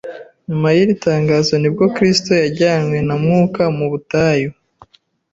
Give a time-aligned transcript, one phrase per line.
[0.47, 4.49] Nyuma y’iri tangazo ni bwo Kristo yajyanywe na Mwuka mu butayu.